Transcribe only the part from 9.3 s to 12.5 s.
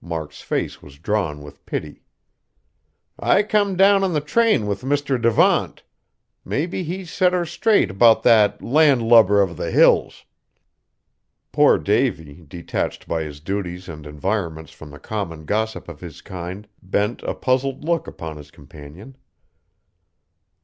of the Hills!" Poor Davy,